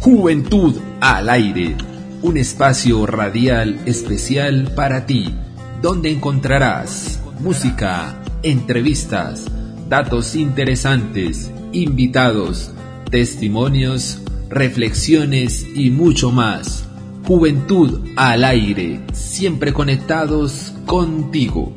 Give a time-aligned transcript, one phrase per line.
[0.00, 1.76] Juventud al aire,
[2.22, 5.34] un espacio radial especial para ti,
[5.82, 9.44] donde encontrarás música, entrevistas,
[9.90, 12.72] datos interesantes, invitados,
[13.10, 16.86] testimonios, reflexiones y mucho más.
[17.26, 21.74] Juventud al aire, siempre conectados contigo.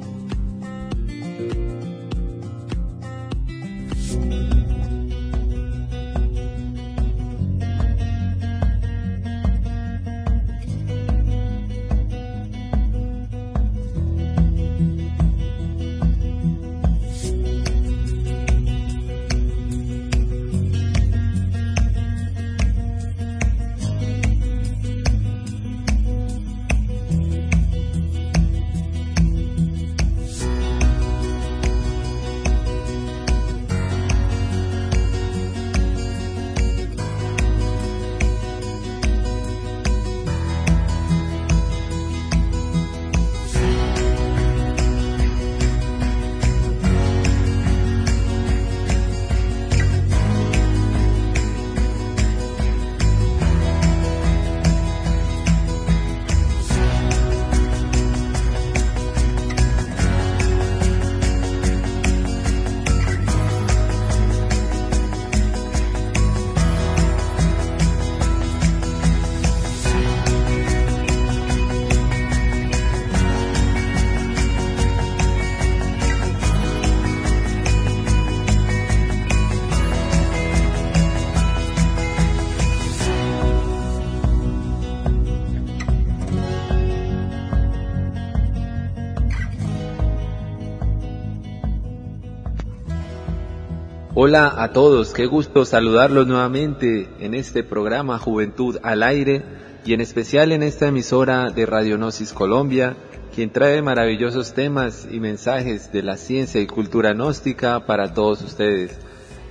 [94.34, 99.44] Hola a todos, qué gusto saludarlos nuevamente en este programa Juventud al Aire
[99.86, 102.98] y en especial en esta emisora de Radionosis Colombia,
[103.36, 108.98] quien trae maravillosos temas y mensajes de la ciencia y cultura gnóstica para todos ustedes.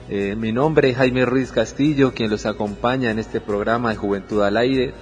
[0.09, 4.43] Eh, mi nombre es Jaime Ruiz Castillo, quien los acompaña en este programa de Juventud
[4.43, 4.94] al Aire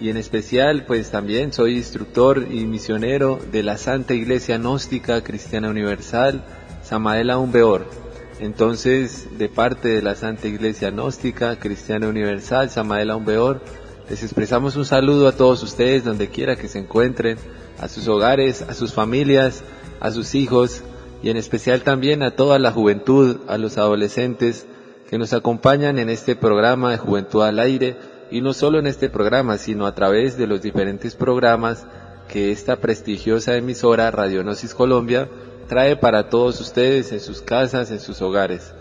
[0.00, 5.70] y en especial pues también soy instructor y misionero de la Santa Iglesia Gnóstica Cristiana
[5.70, 6.42] Universal,
[6.82, 8.07] Samaela Umbeor.
[8.40, 13.60] Entonces, de parte de la Santa Iglesia Gnóstica, Cristiana Universal, Samael Umbeor,
[14.08, 17.36] les expresamos un saludo a todos ustedes donde quiera que se encuentren,
[17.80, 19.62] a sus hogares, a sus familias,
[20.00, 20.82] a sus hijos
[21.22, 24.66] y en especial también a toda la juventud, a los adolescentes
[25.10, 27.96] que nos acompañan en este programa de Juventud al Aire
[28.30, 31.86] y no solo en este programa, sino a través de los diferentes programas
[32.28, 35.28] que esta prestigiosa emisora Radionosis Colombia
[35.68, 38.72] trae para todos ustedes en sus casas, en sus hogares.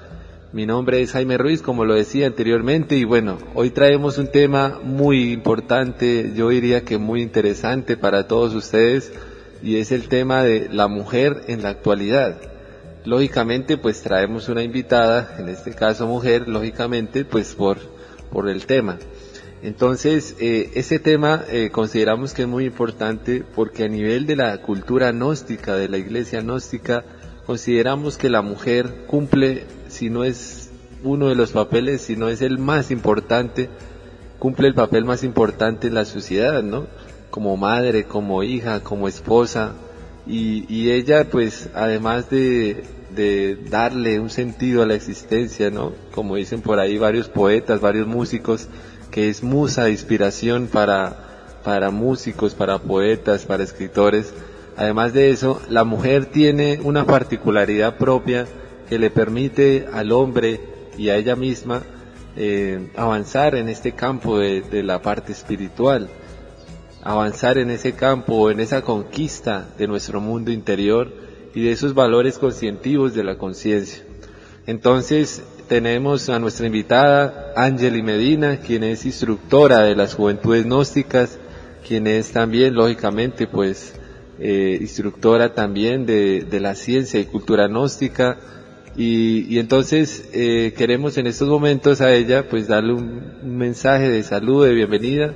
[0.54, 4.80] Mi nombre es Jaime Ruiz, como lo decía anteriormente, y bueno, hoy traemos un tema
[4.82, 9.12] muy importante, yo diría que muy interesante para todos ustedes,
[9.62, 12.38] y es el tema de la mujer en la actualidad.
[13.04, 17.80] Lógicamente, pues traemos una invitada, en este caso mujer, lógicamente, pues por,
[18.32, 18.98] por el tema.
[19.64, 24.62] Entonces, eh, ese tema eh, consideramos que es muy importante porque a nivel de la
[24.62, 27.04] cultura gnóstica, de la iglesia gnóstica,
[27.46, 30.70] consideramos que la mujer cumple, si no es
[31.04, 33.70] uno de los papeles, si no es el más importante,
[34.38, 36.88] cumple el papel más importante en la sociedad, ¿no?
[37.32, 39.74] Como madre, como hija, como esposa.
[40.28, 42.84] Y, y ella, pues, además de,
[43.16, 45.94] de darle un sentido a la existencia, ¿no?
[46.14, 48.68] Como dicen por ahí varios poetas, varios músicos,
[49.18, 51.16] que es musa inspiración para,
[51.64, 54.32] para músicos, para poetas, para escritores.
[54.76, 58.46] Además de eso, la mujer tiene una particularidad propia
[58.88, 60.62] que le permite al hombre
[61.00, 61.82] y a ella misma
[62.36, 66.10] eh, avanzar en este campo de, de, la parte espiritual,
[67.02, 71.12] avanzar en ese campo, en esa conquista de nuestro mundo interior
[71.56, 74.04] y de esos valores conscientivos de la conciencia.
[74.68, 81.38] Entonces, tenemos a nuestra invitada Angeli Medina, quien es instructora de las juventudes gnósticas,
[81.86, 83.94] quien es también, lógicamente, pues,
[84.40, 88.38] eh, instructora también de, la ciencia y cultura gnóstica.
[88.96, 94.24] Y, entonces eh, queremos en estos momentos a ella, pues, darle un, un mensaje de
[94.24, 95.34] salud, de bienvenida,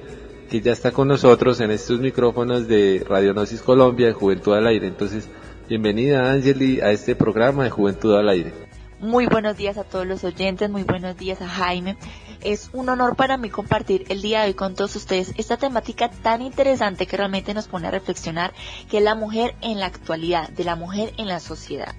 [0.50, 4.88] que ya está con nosotros en estos micrófonos de Radionosis Colombia, de Juventud al Aire.
[4.88, 5.28] Entonces,
[5.70, 8.71] bienvenida Angeli a este programa de Juventud al Aire.
[9.02, 11.98] Muy buenos días a todos los oyentes, muy buenos días a Jaime.
[12.42, 16.12] Es un honor para mí compartir el día de hoy con todos ustedes esta temática
[16.12, 18.54] tan interesante que realmente nos pone a reflexionar,
[18.92, 21.96] que es la mujer en la actualidad, de la mujer en la sociedad.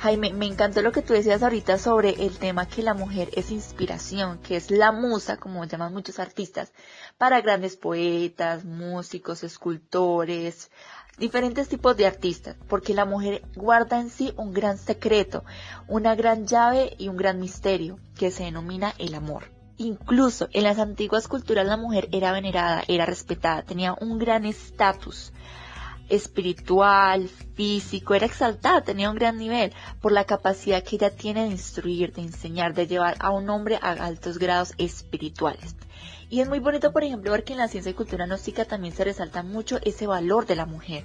[0.00, 3.52] Jaime, me encantó lo que tú decías ahorita sobre el tema que la mujer es
[3.52, 6.72] inspiración, que es la musa, como llaman muchos artistas,
[7.18, 10.72] para grandes poetas, músicos, escultores,
[11.22, 15.44] diferentes tipos de artistas, porque la mujer guarda en sí un gran secreto,
[15.86, 19.44] una gran llave y un gran misterio que se denomina el amor.
[19.76, 25.32] Incluso en las antiguas culturas la mujer era venerada, era respetada, tenía un gran estatus
[26.08, 31.50] espiritual, físico, era exaltada, tenía un gran nivel por la capacidad que ella tiene de
[31.50, 35.76] instruir, de enseñar, de llevar a un hombre a altos grados espirituales.
[36.32, 38.94] Y es muy bonito, por ejemplo, ver que en la ciencia y cultura gnóstica también
[38.94, 41.04] se resalta mucho ese valor de la mujer.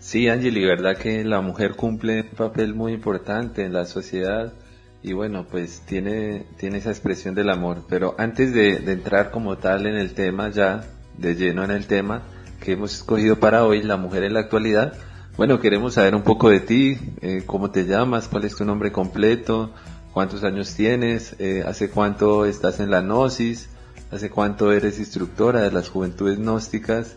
[0.00, 4.52] Sí, Angeli, verdad que la mujer cumple un papel muy importante en la sociedad
[5.00, 7.84] y bueno, pues tiene, tiene esa expresión del amor.
[7.88, 10.82] Pero antes de, entrar como tal en el tema, ya
[11.16, 12.22] de lleno en el tema,
[12.60, 14.94] que hemos escogido para hoy, la mujer en la actualidad.
[15.36, 18.90] Bueno, queremos saber un poco de ti, eh, cómo te llamas, cuál es tu nombre
[18.90, 19.72] completo,
[20.12, 23.68] cuántos años tienes, eh, hace cuánto estás en la gnosis,
[24.10, 27.16] hace cuánto eres instructora de las juventudes gnósticas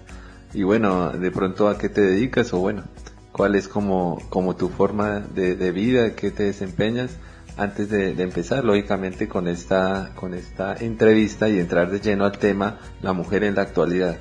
[0.53, 2.83] y bueno, de pronto a qué te dedicas o bueno,
[3.31, 7.11] cuál es como, como tu forma de, vida, qué te desempeñas
[7.57, 12.79] antes de, empezar lógicamente con esta, con esta entrevista y entrar de lleno al tema
[13.01, 14.17] la mujer en la actualidad.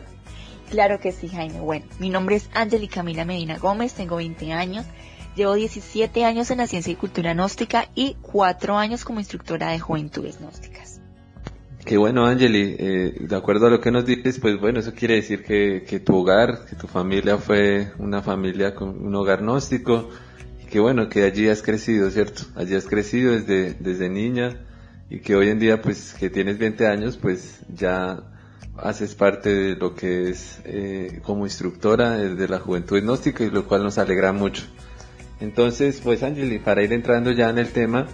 [0.71, 1.61] Claro que sí, Jaime.
[1.61, 4.85] Bueno, mi nombre es Angeli Camila Medina Gómez, tengo 20 años,
[5.35, 9.79] llevo 17 años en la ciencia y cultura gnóstica y 4 años como instructora de
[9.79, 10.88] juventudes gnósticas.
[11.85, 12.77] Qué bueno, Angeli.
[12.79, 16.01] Eh, de acuerdo a lo que nos dices, pues bueno, eso quiere decir que, que
[16.01, 20.09] tu hogar, que tu familia fue una familia con un hogar gnóstico
[20.71, 22.43] que bueno, que allí has crecido, ¿cierto?
[22.55, 24.61] Allí has crecido desde, desde niña
[25.11, 28.23] y que hoy en día, pues que tienes 20 años, pues ya
[28.77, 33.67] haces parte de lo que es eh, como instructora de la juventud gnóstica y lo
[33.67, 34.65] cual nos alegra mucho.
[35.41, 38.07] Entonces, pues Angeli, para ir entrando ya en el tema,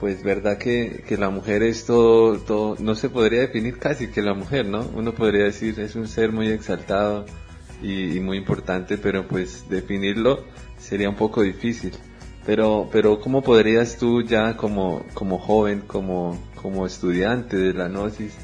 [0.00, 4.22] pues verdad que, que la mujer es todo, todo, no se podría definir casi que
[4.22, 4.86] la mujer, ¿no?
[4.94, 7.26] Uno podría decir es un ser muy exaltado
[7.82, 10.44] y, muy importante, pero pues definirlo
[10.78, 11.92] sería un poco difícil.
[12.46, 18.36] Pero, pero ¿cómo podrías tú ya como, como joven, como, como estudiante de la gnosis,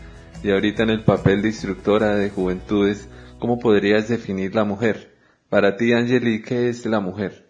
[0.43, 3.09] y ahorita en el papel de instructora de juventudes,
[3.39, 5.15] ¿cómo podrías definir la mujer?
[5.49, 7.44] Para ti, Angeli, ¿qué es la mujer?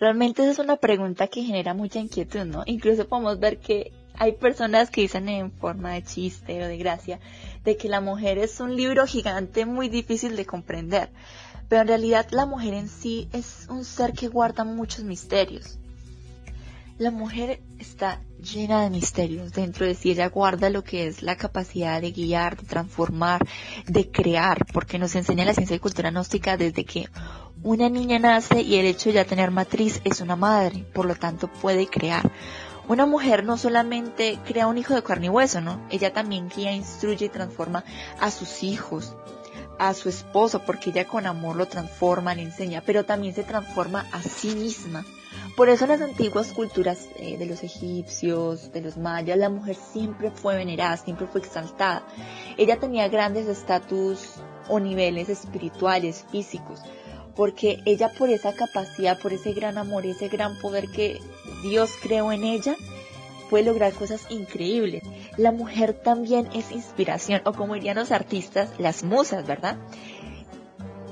[0.00, 2.62] Realmente esa es una pregunta que genera mucha inquietud, ¿no?
[2.66, 7.20] Incluso podemos ver que hay personas que dicen en forma de chiste o de gracia
[7.64, 11.10] de que la mujer es un libro gigante muy difícil de comprender.
[11.68, 15.78] Pero en realidad la mujer en sí es un ser que guarda muchos misterios.
[16.96, 19.52] La mujer está llena de misterios.
[19.52, 23.44] Dentro de sí ella guarda lo que es la capacidad de guiar, de transformar,
[23.86, 27.08] de crear, porque nos enseña la ciencia y cultura gnóstica desde que
[27.64, 31.16] una niña nace y el hecho de ya tener matriz es una madre, por lo
[31.16, 32.30] tanto puede crear.
[32.86, 35.80] Una mujer no solamente crea un hijo de carne y hueso, ¿no?
[35.90, 37.82] Ella también guía, instruye y transforma
[38.20, 39.16] a sus hijos,
[39.80, 44.06] a su esposo, porque ella con amor lo transforma, le enseña, pero también se transforma
[44.12, 45.04] a sí misma.
[45.56, 49.76] Por eso en las antiguas culturas eh, de los egipcios, de los mayas, la mujer
[49.76, 52.04] siempre fue venerada, siempre fue exaltada.
[52.56, 54.34] Ella tenía grandes estatus
[54.68, 56.80] o niveles espirituales, físicos,
[57.36, 61.20] porque ella por esa capacidad, por ese gran amor, ese gran poder que
[61.62, 62.74] Dios creó en ella,
[63.48, 65.04] puede lograr cosas increíbles.
[65.36, 69.76] La mujer también es inspiración, o como dirían los artistas, las musas, ¿verdad?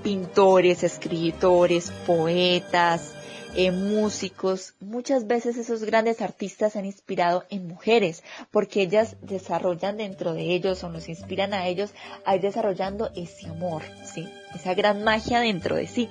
[0.03, 3.15] Pintores, escritores, poetas,
[3.55, 9.99] eh, músicos, muchas veces esos grandes artistas se han inspirado en mujeres, porque ellas desarrollan
[9.99, 11.93] dentro de ellos o nos inspiran a ellos
[12.25, 14.29] a ir desarrollando ese amor, ¿sí?
[14.55, 16.09] Esa gran magia dentro de sí.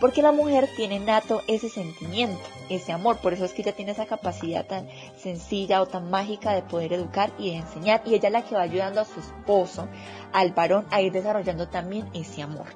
[0.00, 3.92] Porque la mujer tiene nato ese sentimiento, ese amor, por eso es que ella tiene
[3.92, 8.28] esa capacidad tan sencilla o tan mágica de poder educar y de enseñar, y ella
[8.28, 9.88] es la que va ayudando a su esposo,
[10.32, 12.66] al varón, a ir desarrollando también ese amor.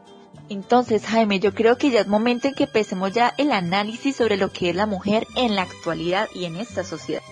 [0.52, 4.36] Entonces, Jaime, yo creo que ya es momento en que empecemos ya el análisis sobre
[4.36, 7.22] lo que es la mujer en la actualidad y en esta sociedad.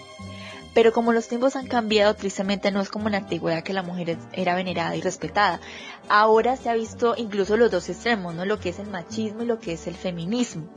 [0.73, 3.83] Pero como los tiempos han cambiado, tristemente no es como en la antigüedad que la
[3.83, 5.61] mujer era venerada y respetada.
[6.09, 8.47] Ahora se ha visto incluso los dos extremos, ¿no?
[8.47, 10.71] Lo que es el machismo y lo que es el feminismo.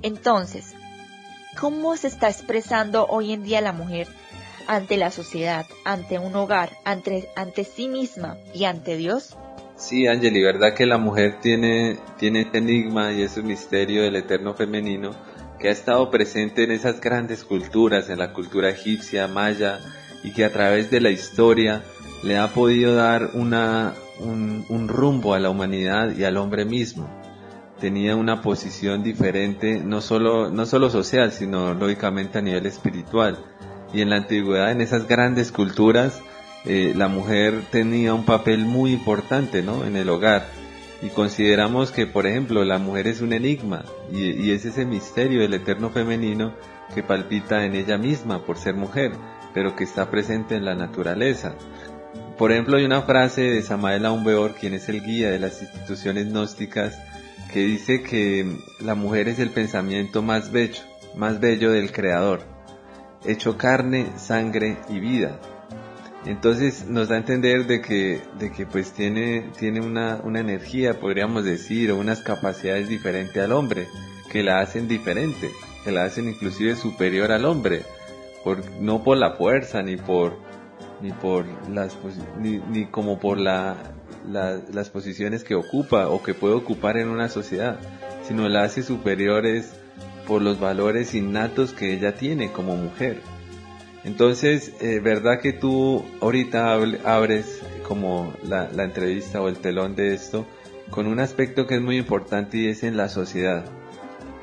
[0.00, 0.72] Entonces,
[1.60, 4.08] ¿cómo se está expresando hoy en día la mujer
[4.66, 9.36] ante la sociedad, ante un hogar, ante, ante sí misma y ante Dios?
[9.76, 14.54] Sí, Angeli, verdad que la mujer tiene, tiene este enigma y ese misterio del eterno
[14.54, 15.10] femenino
[15.58, 19.80] que ha estado presente en esas grandes culturas, en la cultura egipcia, maya,
[20.22, 21.82] y que a través de la historia
[22.22, 27.08] le ha podido dar una, un, un rumbo a la humanidad y al hombre mismo.
[27.78, 33.38] tenía una posición diferente, no solo, no solo social, sino lógicamente a nivel espiritual.
[33.92, 36.22] Y en la antigüedad, en esas grandes culturas,
[36.66, 39.84] eh, la mujer tenía un papel muy importante ¿no?
[39.84, 40.46] en el hogar.
[41.00, 45.54] Y consideramos que, por ejemplo, la mujer es un enigma y, es ese misterio del
[45.54, 46.54] eterno femenino
[46.94, 49.12] que palpita en ella misma por ser mujer,
[49.54, 51.54] pero que está presente en la naturaleza.
[52.38, 56.28] Por ejemplo, hay una frase de Samael Aumbeor, quien es el guía de las instituciones
[56.28, 56.98] gnósticas,
[57.52, 60.82] que dice que la mujer es el pensamiento más bello,
[61.14, 62.40] más bello del Creador,
[63.24, 65.38] hecho carne, sangre y vida.
[66.26, 70.98] Entonces nos da a entender de que, de que pues tiene, tiene una, una energía,
[70.98, 73.86] podríamos decir, o unas capacidades diferentes al hombre,
[74.30, 75.50] que la hacen diferente,
[75.84, 77.82] que la hacen inclusive superior al hombre,
[78.42, 80.36] por, no por la fuerza, ni por,
[81.00, 81.96] ni por las,
[82.40, 83.76] ni, ni como por la,
[84.28, 87.78] las posiciones que ocupa o que puede ocupar en una sociedad,
[88.26, 89.74] sino la hace superiores
[90.26, 93.20] por los valores innatos que ella tiene como mujer.
[94.06, 100.14] Entonces, eh, verdad que tú ahorita abres como la, la entrevista o el telón de
[100.14, 100.46] esto
[100.90, 103.64] con un aspecto que es muy importante y es en la sociedad.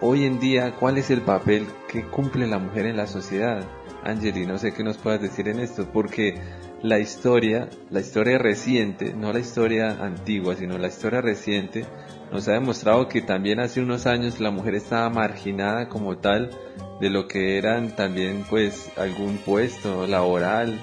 [0.02, 3.64] Hoy en día, ¿cuál es el papel que cumple la mujer en la sociedad?
[4.04, 6.36] Angeli, no sé qué nos puedas decir en esto, porque
[6.82, 11.86] la historia, la historia reciente, no la historia antigua, sino la historia reciente,
[12.34, 16.50] nos ha demostrado que también hace unos años la mujer estaba marginada como tal
[17.00, 20.80] de lo que eran también pues algún puesto laboral,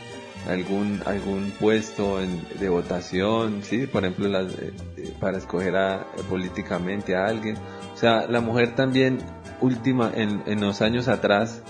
[0.49, 7.26] algún algún puesto de votación, sí, por ejemplo eh, eh, para escoger a, políticamente a
[7.26, 7.57] alguien.
[7.95, 9.19] O sea, la mujer también
[9.61, 11.64] última en, en los años atrás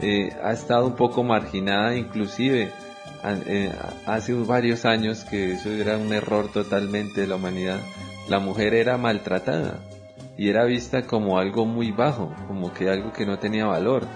[0.00, 2.72] eh, ha estado un poco marginada, inclusive
[4.06, 7.78] hace varios años que eso era un error totalmente de la humanidad.
[8.30, 9.80] La mujer era maltratada
[10.38, 14.06] y era vista como algo muy bajo, como que algo que no tenía valor.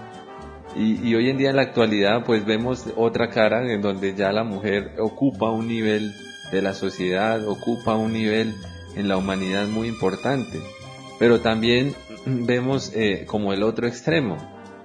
[0.77, 4.45] Y, hoy en día en la actualidad pues vemos otra cara en donde ya la
[4.45, 6.15] mujer ocupa un nivel
[6.53, 8.55] de la sociedad, ocupa un nivel
[8.95, 10.61] en la humanidad muy importante.
[11.19, 14.37] Pero también vemos eh, como el otro extremo,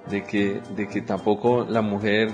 [0.10, 2.32] de que, de que tampoco la mujer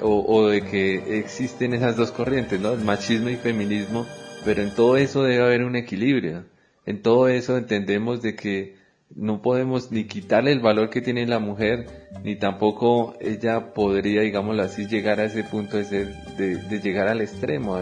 [0.00, 2.72] o, o, de que existen esas dos corrientes, ¿no?
[2.72, 4.06] El machismo y feminismo,
[4.46, 6.44] pero en todo eso debe haber un equilibrio
[6.86, 8.76] en todo eso entendemos de que
[9.14, 14.62] no podemos ni quitarle el valor que tiene la mujer, ni tampoco ella podría, digámoslo
[14.62, 17.78] así, llegar a ese punto de ser, de, llegar al extremo,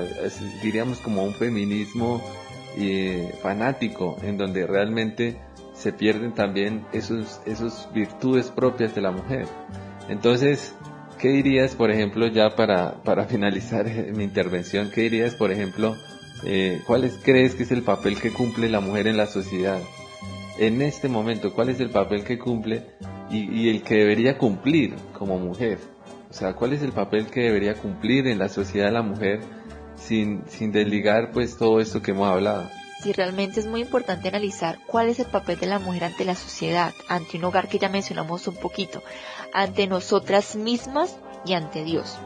[0.63, 2.23] diríamos como un feminismo
[2.79, 5.37] eh, fanático, en donde realmente
[5.75, 9.47] se pierden también esos, esos virtudes propias de la mujer.
[10.09, 10.75] Entonces,
[11.19, 15.95] ¿qué dirías, por ejemplo, ya para, para finalizar mi intervención, qué dirías, por ejemplo,
[16.47, 19.81] eh, ¿cuál crees que es el papel que cumple la mujer en la sociedad?
[20.59, 22.87] En este momento, ¿cuál es el papel que cumple
[23.31, 25.79] y, el que debería cumplir como mujer?
[26.31, 29.41] O sea, ¿cuál es el papel que debería cumplir en la sociedad la mujer
[29.97, 32.69] sin, desligar pues todo esto que hemos hablado?
[33.03, 36.35] Sí, realmente es muy importante analizar cuál es el papel de la mujer ante la
[36.35, 39.03] sociedad, ante un hogar que ya mencionamos un poquito,
[39.53, 42.19] ante nosotras mismas y ante Dios.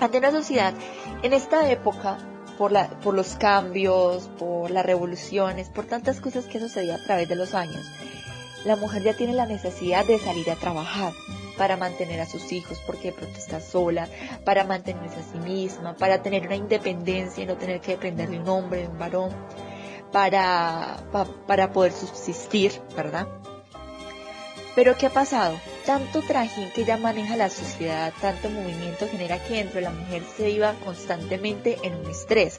[0.00, 0.74] Ante una sociedad,
[1.22, 2.18] en esta época
[2.58, 7.28] por, la, por los cambios, por las revoluciones, por tantas cosas que sucedían a través
[7.28, 7.86] de los años.
[8.64, 11.12] La mujer ya tiene la necesidad de salir a trabajar
[11.56, 14.08] para mantener a sus hijos porque de pronto está sola,
[14.44, 18.40] para mantenerse a sí misma, para tener una independencia y no tener que depender de
[18.40, 19.30] un hombre, de un varón,
[20.12, 21.04] para,
[21.46, 23.28] para poder subsistir, ¿verdad?
[24.74, 25.54] Pero ¿qué ha pasado?
[25.88, 30.22] Tanto trajín que ya maneja la sociedad, tanto movimiento genera que dentro de la mujer
[30.36, 32.58] se viva constantemente en un estrés.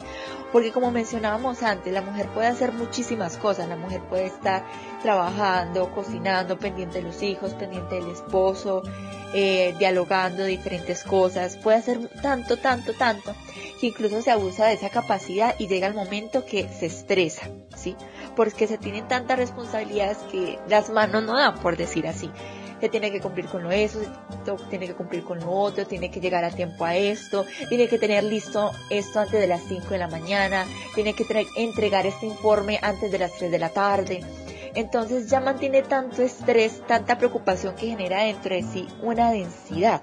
[0.51, 3.69] Porque como mencionábamos antes, la mujer puede hacer muchísimas cosas.
[3.69, 4.65] La mujer puede estar
[5.03, 8.81] trabajando, cocinando, pendiente de los hijos, pendiente del esposo,
[9.35, 11.55] eh, dialogando diferentes cosas.
[11.57, 13.35] Puede hacer tanto, tanto, tanto,
[13.79, 17.95] que incluso se abusa de esa capacidad y llega el momento que se estresa, ¿sí?
[18.35, 22.31] porque se tienen tantas responsabilidades que las manos no dan, por decir así.
[22.79, 23.99] Se tiene que cumplir con lo eso,
[24.69, 27.97] tiene que cumplir con lo otro, tiene que llegar a tiempo a esto, tiene que
[27.97, 32.79] tener listo esto antes de las 5 de la mañana, tiene que entregar este informe
[32.81, 34.21] antes de las 3 de la tarde.
[34.75, 40.01] Entonces ya mantiene tanto estrés, tanta preocupación que genera dentro de sí una densidad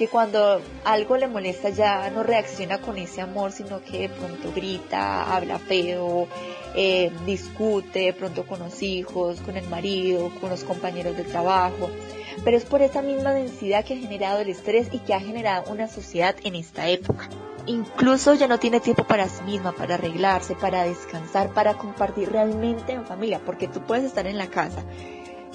[0.00, 4.50] que cuando algo le molesta ya no reacciona con ese amor, sino que de pronto
[4.50, 6.26] grita, habla feo,
[6.74, 11.90] eh, discute de pronto con los hijos, con el marido, con los compañeros de trabajo,
[12.42, 15.70] pero es por esa misma densidad que ha generado el estrés y que ha generado
[15.70, 17.28] una sociedad en esta época.
[17.66, 22.92] Incluso ya no tiene tiempo para sí misma, para arreglarse, para descansar, para compartir realmente
[22.92, 24.82] en familia, porque tú puedes estar en la casa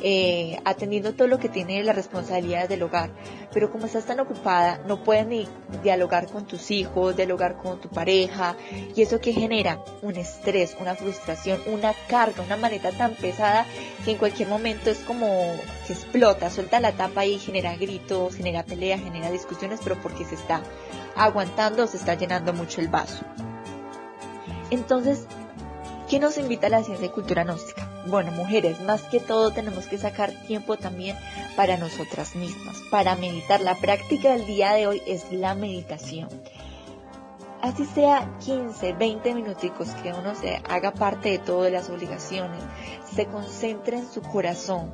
[0.01, 3.11] eh, atendiendo todo lo que tiene las responsabilidades del hogar.
[3.53, 5.47] Pero como estás tan ocupada, no puedes ni
[5.83, 8.55] dialogar con tus hijos, dialogar con tu pareja,
[8.95, 13.65] y eso que genera un estrés, una frustración, una carga, una maleta tan pesada
[14.03, 15.27] que en cualquier momento es como
[15.87, 20.35] que explota, suelta la tapa y genera gritos, genera peleas, genera discusiones, pero porque se
[20.35, 20.61] está
[21.15, 23.23] aguantando, se está llenando mucho el vaso.
[24.71, 25.25] Entonces,
[26.09, 27.84] ¿qué nos invita a la ciencia y cultura gnóstica?
[28.07, 31.17] Bueno, mujeres, más que todo tenemos que sacar tiempo también
[31.55, 33.61] para nosotras mismas, para meditar.
[33.61, 36.29] La práctica del día de hoy es la meditación.
[37.61, 42.61] Así sea 15, 20 minuticos que uno se haga parte de todas las obligaciones,
[43.15, 44.93] se concentre en su corazón,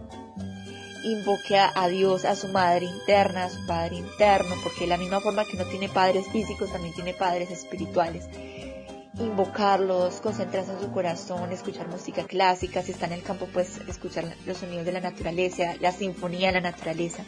[1.04, 5.20] invoque a Dios, a su madre interna, a su padre interno, porque de la misma
[5.20, 8.30] forma que no tiene padres físicos, también tiene padres espirituales
[9.20, 14.26] invocarlos, concentrarse en su corazón, escuchar música clásica, si está en el campo pues escuchar
[14.46, 17.24] los sonidos de la naturaleza, la sinfonía de la naturaleza.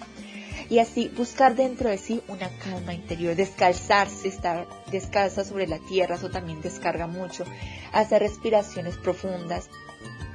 [0.70, 6.16] Y así buscar dentro de sí una calma interior, descalzarse, estar descalza sobre la tierra,
[6.16, 7.44] eso también descarga mucho,
[7.92, 9.70] hacer respiraciones profundas.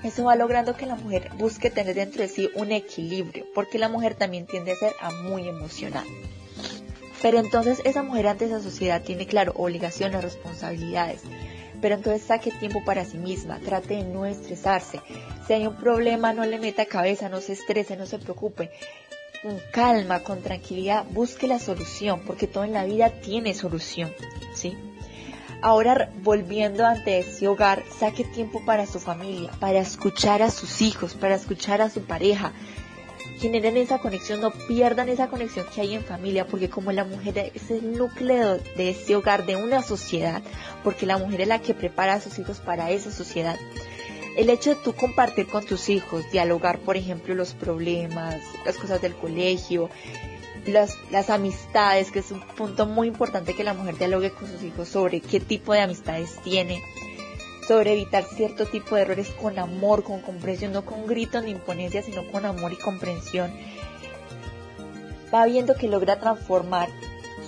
[0.04, 3.88] Eso va logrando que la mujer busque tener dentro de sí un equilibrio, porque la
[3.88, 4.92] mujer también tiende a ser
[5.24, 6.06] muy emocional.
[7.22, 11.22] Pero entonces esa mujer ante esa sociedad tiene, claro, obligaciones, responsabilidades.
[11.80, 15.00] Pero entonces saque tiempo para sí misma, trate de no estresarse.
[15.46, 18.70] Si hay un problema, no le meta cabeza, no se estrese, no se preocupe.
[19.42, 24.12] Con calma, con tranquilidad, busque la solución, porque todo en la vida tiene solución,
[24.52, 24.76] ¿sí?
[25.60, 31.14] Ahora, volviendo ante ese hogar, saque tiempo para su familia, para escuchar a sus hijos,
[31.14, 32.52] para escuchar a su pareja,
[33.38, 37.52] generen esa conexión, no pierdan esa conexión que hay en familia, porque como la mujer
[37.54, 40.42] es el núcleo de ese hogar, de una sociedad,
[40.84, 43.56] porque la mujer es la que prepara a sus hijos para esa sociedad.
[44.36, 49.00] El hecho de tú compartir con tus hijos, dialogar, por ejemplo, los problemas, las cosas
[49.00, 49.90] del colegio,
[50.66, 54.62] las, las amistades, que es un punto muy importante que la mujer dialogue con sus
[54.62, 56.82] hijos sobre qué tipo de amistades tiene,
[57.68, 62.02] sobre evitar cierto tipo de errores con amor, con comprensión, no con gritos ni imponencia,
[62.02, 63.52] sino con amor y comprensión,
[65.32, 66.88] va viendo que logra transformar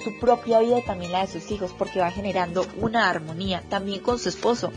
[0.04, 4.00] su propia vida y también la de sus hijos, porque va generando una armonía también
[4.00, 4.72] con su esposo.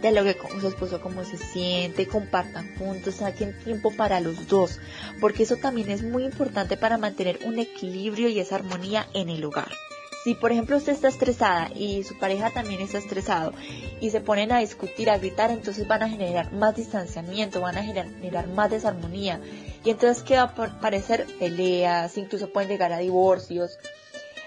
[0.00, 4.78] Dialogue con su esposo cómo se siente, compartan juntos, saquen tiempo para los dos,
[5.20, 9.44] porque eso también es muy importante para mantener un equilibrio y esa armonía en el
[9.44, 9.72] hogar.
[10.24, 13.52] Si por ejemplo usted está estresada y su pareja también está estresado
[14.00, 17.84] y se ponen a discutir, a gritar, entonces van a generar más distanciamiento, van a
[17.84, 19.38] generar más desarmonía.
[19.84, 23.78] Y entonces qué va a parecer peleas, incluso pueden llegar a divorcios.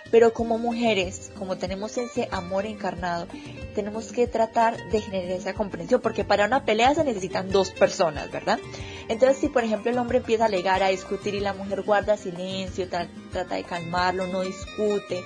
[0.10, 3.28] Pero como mujeres, como tenemos ese amor encarnado,
[3.76, 8.32] tenemos que tratar de generar esa comprensión, porque para una pelea se necesitan dos personas,
[8.32, 8.58] ¿verdad?
[9.10, 12.18] Entonces, si por ejemplo el hombre empieza a alegar, a discutir y la mujer guarda
[12.18, 15.22] silencio, trata de calmarlo, no discute,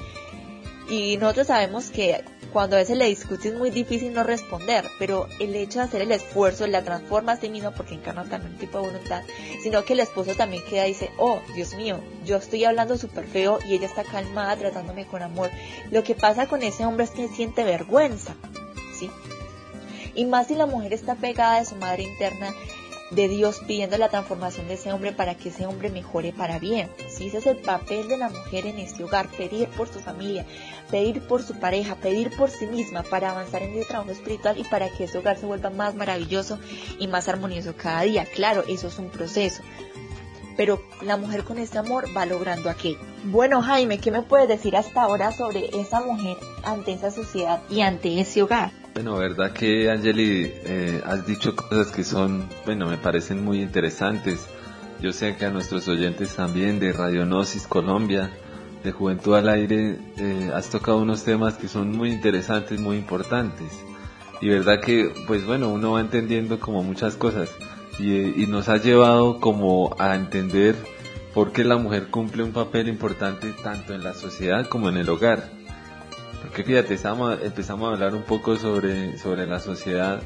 [0.91, 5.29] y nosotros sabemos que cuando a veces le discute es muy difícil no responder, pero
[5.39, 8.59] el hecho de hacer el esfuerzo la transforma a sí mismo porque encarna también un
[8.59, 9.23] tipo de voluntad,
[9.63, 13.25] sino que el esposo también queda y dice, oh, Dios mío, yo estoy hablando súper
[13.25, 15.49] feo y ella está calmada tratándome con amor.
[15.91, 18.35] Lo que pasa con ese hombre es que siente vergüenza,
[18.93, 19.09] ¿sí?
[20.13, 22.53] Y más si la mujer está pegada de su madre interna
[23.11, 26.89] de Dios pidiendo la transformación de ese hombre para que ese hombre mejore para bien.
[27.09, 30.45] Si ese es el papel de la mujer en este hogar, pedir por su familia,
[30.89, 34.63] pedir por su pareja, pedir por sí misma para avanzar en el trabajo espiritual y
[34.63, 36.59] para que ese hogar se vuelva más maravilloso
[36.99, 38.25] y más armonioso cada día.
[38.25, 39.61] Claro, eso es un proceso.
[40.57, 42.99] Pero la mujer con ese amor va logrando aquello.
[43.25, 47.81] Bueno, Jaime, ¿qué me puedes decir hasta ahora sobre esa mujer ante esa sociedad y
[47.81, 48.80] ante ese hogar?
[49.01, 54.47] Bueno, verdad que Angeli, eh, has dicho cosas que son, bueno, me parecen muy interesantes.
[55.01, 58.29] Yo sé que a nuestros oyentes también de Radionosis Colombia,
[58.83, 63.71] de Juventud al Aire, eh, has tocado unos temas que son muy interesantes, muy importantes.
[64.39, 67.49] Y verdad que, pues bueno, uno va entendiendo como muchas cosas.
[67.97, 70.75] Y, nos ha llevado como a entender
[71.33, 75.09] por qué la mujer cumple un papel importante tanto en la sociedad como en el
[75.09, 75.60] hogar
[76.51, 76.95] porque fíjate,
[77.45, 80.21] empezamos a hablar un poco sobre, sobre la sociedad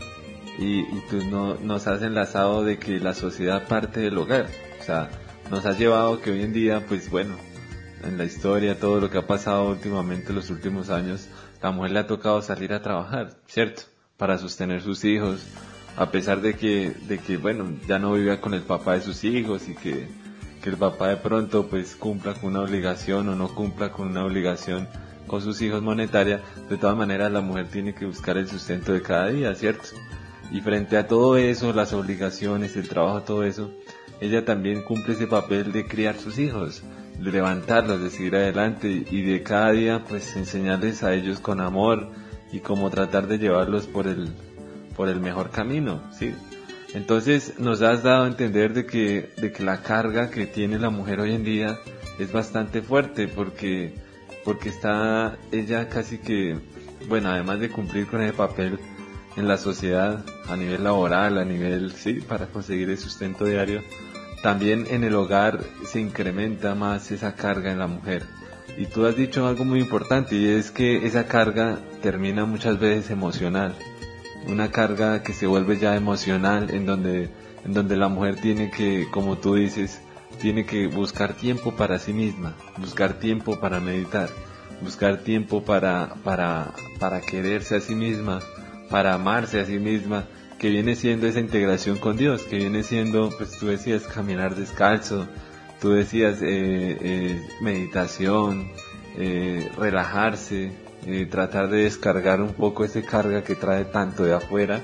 [0.58, 4.48] y, tú no, nos has enlazado de que la sociedad parte del hogar.
[4.80, 5.12] O sea,
[5.52, 7.36] nos ha llevado que hoy en día, pues bueno,
[8.04, 11.28] en la historia, todo lo que ha pasado últimamente, los últimos años,
[11.62, 13.84] la mujer le ha tocado salir a trabajar, ¿cierto?
[14.18, 15.46] Para sostener sus hijos,
[15.96, 19.24] a pesar de que, de que bueno, ya no vivía con el papá de sus
[19.26, 20.08] hijos y que,
[20.64, 24.26] que el papá de pronto pues cumpla con una obligación o no cumpla con una
[24.26, 24.88] obligación
[25.28, 29.02] con sus hijos monetaria, de todas maneras la mujer tiene que buscar el sustento de
[29.02, 29.90] cada día, ¿cierto?
[30.52, 33.72] Y frente a todo eso, las obligaciones, el trabajo, todo eso,
[34.22, 36.84] ella también cumple ese papel de criar sus hijos,
[37.20, 42.10] de levantarlos, de seguir adelante y de cada día pues enseñarles a ellos con amor
[42.52, 44.30] y como tratar de llevarlos por el,
[44.96, 46.34] por el mejor camino, ¿sí?
[46.94, 50.90] Entonces nos has dado a entender de que, de que la carga que tiene la
[50.90, 51.78] mujer hoy en día
[52.20, 53.96] es bastante fuerte porque,
[54.46, 56.58] porque está ella casi que,
[57.10, 58.80] bueno, además de cumplir con ese papel
[59.36, 63.82] en la sociedad a nivel laboral, a nivel, sí, para conseguir el sustento diario,
[64.42, 68.24] también en el hogar se incrementa más esa carga en la mujer.
[68.78, 73.10] Y tú has dicho algo muy importante y es que esa carga termina muchas veces
[73.10, 73.74] emocional
[74.48, 77.30] una carga que se vuelve ya emocional en donde,
[77.64, 80.02] en donde la mujer tiene que, como tú dices,
[80.42, 84.30] tiene que buscar tiempo para sí misma, buscar tiempo para meditar,
[84.82, 88.42] buscar tiempo para, para, para quererse a sí misma,
[88.90, 90.26] para amarse a sí misma,
[90.60, 95.28] que viene siendo esa integración con Dios, que viene siendo, pues tú decías, caminar descalzo,
[95.82, 98.72] tú decías eh, eh, meditación,
[99.18, 100.72] eh, relajarse,
[101.08, 104.82] eh, tratar de descargar un poco esa carga que trae tanto de afuera.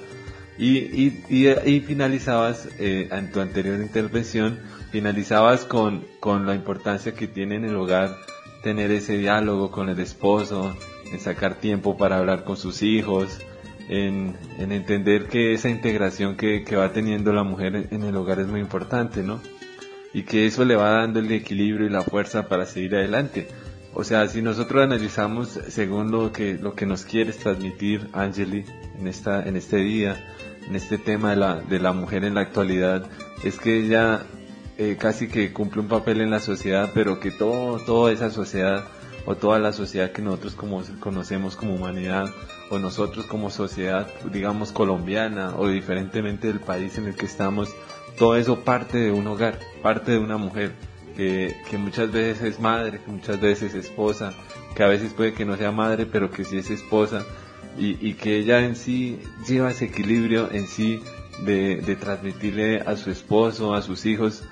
[0.58, 4.60] Y, y, y, finalizabas, eh, en tu anterior intervención,
[4.91, 8.17] finalizabas con, con la importancia que tiene en el hogar
[8.62, 10.75] tener ese diálogo con el esposo,
[11.12, 13.39] en sacar tiempo para hablar con sus hijos,
[13.89, 18.39] en, en entender que esa integración que, que, va teniendo la mujer en el hogar
[18.39, 19.41] es muy importante, ¿no?
[20.13, 23.47] Y que eso le va dando el equilibrio y la fuerza para seguir adelante.
[23.93, 28.65] O sea, si nosotros analizamos según lo que, lo que nos quieres transmitir, Angeli,
[28.99, 30.17] en, esta, en este día,
[30.67, 33.10] en este tema de la, de la mujer en la actualidad,
[33.43, 34.23] es que ella
[34.84, 38.86] eh, casi que cumple un papel en la sociedad, pero que todo, toda esa sociedad
[39.28, 42.32] o toda la sociedad que nosotros como, conocemos como humanidad
[42.72, 47.70] o nosotros como sociedad, digamos, colombiana o diferentemente del país en el que estamos,
[48.17, 50.72] todo eso parte de un hogar, parte de una mujer
[51.15, 54.34] que, muchas veces es madre, que muchas veces es esposa,
[54.76, 57.24] que a veces puede que no sea madre, pero que sí es esposa,
[57.78, 61.04] y, que ella en sí lleva ese equilibrio en sí
[61.46, 64.44] de, transmitirle a su esposo, a sus hijos,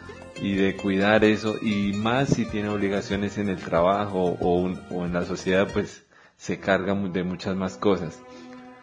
[0.42, 5.26] y de cuidar eso, y más si tiene obligaciones en el trabajo o, en la
[5.26, 6.06] sociedad, pues
[6.38, 8.22] se carga de muchas más cosas.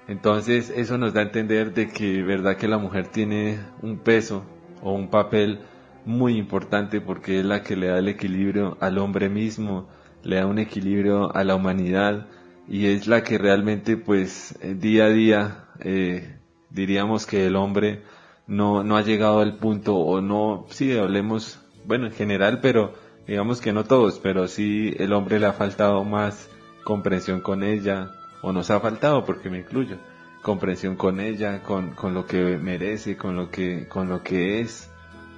[0.09, 4.45] Entonces eso nos da a entender de que verdad que la mujer tiene un peso
[4.83, 5.61] o un papel
[6.05, 9.89] muy importante porque es la que le da el equilibrio al hombre mismo,
[10.23, 12.29] le da un equilibrio a la humanidad
[12.69, 16.37] y es la que realmente pues eh, día a día eh,
[16.71, 18.03] diríamos que el hombre
[18.47, 22.95] no, no ha llegado al punto o no, sí hablemos, bueno en general, pero
[23.27, 26.49] digamos que no todos, pero sí el hombre le ha faltado más
[26.85, 29.99] comprensión con ella o nos ha faltado porque me incluyo
[30.47, 34.89] comprensión con ella, con, con lo que merece, con lo que, con lo que es,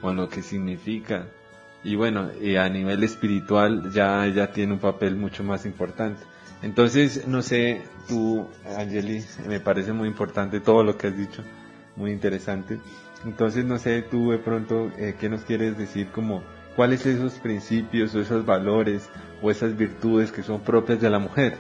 [0.02, 1.24] con lo que significa.
[1.82, 6.22] Y bueno, y a nivel espiritual ya, ya tiene un papel mucho más importante.
[6.60, 11.42] Entonces, no sé, tú, Angeli, me parece muy importante todo lo que has dicho,
[11.98, 12.80] muy interesante.
[13.24, 16.42] Entonces, no sé, tú de pronto, eh, ¿qué nos quieres decir como
[16.76, 19.10] cuáles esos principios o esos valores
[19.42, 21.58] o esas virtudes que son propias de la mujer?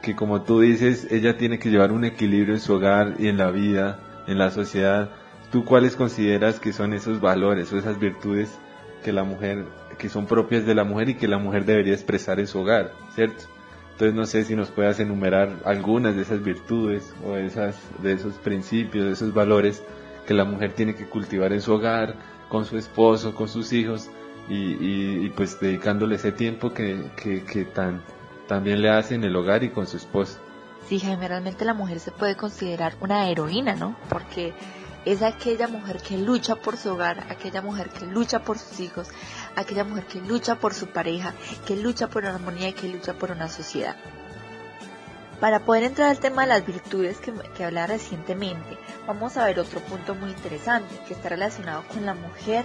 [0.00, 3.36] Que como tú dices, ella tiene que llevar un equilibrio en su hogar y en
[3.36, 5.10] la vida, en la sociedad,
[5.52, 8.58] ¿Tú cuáles consideras que son esos valores o esas virtudes
[9.04, 9.66] que la mujer,
[9.98, 12.92] que son propias de la mujer y que la mujer debería expresar en su hogar,
[13.14, 13.44] ¿cierto?
[13.92, 18.34] Entonces no sé si nos puedas enumerar algunas de esas virtudes o esas, de esos
[18.34, 19.82] principios, de esos valores
[20.26, 22.14] que la mujer tiene que cultivar en su hogar,
[22.48, 24.10] con su esposo, con sus hijos
[24.48, 28.02] y, pues dedicándole ese tiempo que, que, que tan,
[28.48, 30.38] también le hace en el hogar y con su esposo.
[30.88, 33.96] Sí, generalmente la mujer se puede considerar una heroína, ¿no?
[34.08, 34.52] Porque
[35.04, 39.08] es aquella mujer que lucha por su hogar, aquella mujer que lucha por sus hijos,
[39.56, 41.34] aquella mujer que lucha por su pareja,
[41.66, 43.96] que lucha por una armonía y que lucha por una sociedad.
[45.40, 49.58] Para poder entrar al tema de las virtudes que, que hablaba recientemente, vamos a ver
[49.58, 52.64] otro punto muy interesante que está relacionado con la mujer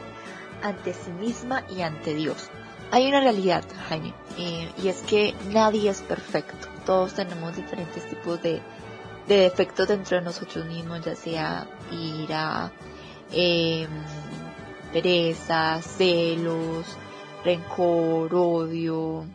[0.62, 2.52] ante sí misma y ante Dios.
[2.90, 6.68] Hay una realidad, Jaime, eh, y es que nadie es perfecto.
[6.86, 8.62] Todos tenemos diferentes tipos de,
[9.28, 12.72] de defectos dentro de nosotros mismos, ya sea ira,
[13.32, 13.88] eh,
[14.92, 16.86] pereza, celos,
[17.44, 19.26] rencor, odio,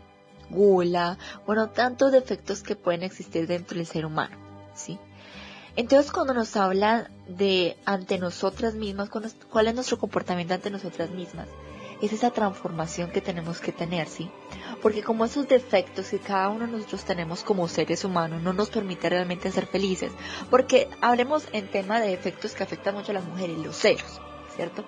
[0.51, 4.37] gula, bueno, tantos defectos que pueden existir dentro del ser humano,
[4.75, 4.99] ¿sí?
[5.77, 9.09] Entonces cuando nos habla de ante nosotras mismas,
[9.51, 11.49] cuál es nuestro comportamiento ante nosotras mismas,
[12.03, 14.31] es esa transformación que tenemos que tener, ¿sí?
[14.83, 18.71] Porque como esos defectos que cada uno de nosotros tenemos como seres humanos no nos
[18.71, 20.13] permite realmente ser felices,
[20.51, 24.21] porque hablemos en tema de defectos que afectan mucho a las mujeres, los celos,
[24.57, 24.85] ¿cierto?